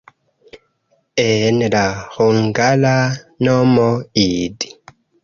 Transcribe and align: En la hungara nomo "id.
En 1.23 1.59
la 1.75 1.81
hungara 2.15 2.95
nomo 3.49 3.85
"id. 4.23 4.67